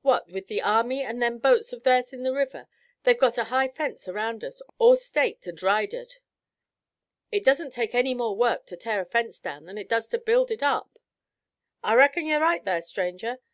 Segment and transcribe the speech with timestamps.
[0.00, 2.68] What, with their army and them boats of theirs in the river,
[3.02, 6.14] they've got a high fence around us, all staked and ridered."
[7.30, 10.18] "It doesn't take any more work to tear a fence down than it does to
[10.18, 10.98] build it up."
[11.82, 13.40] "I reckon you're right thar, stranger.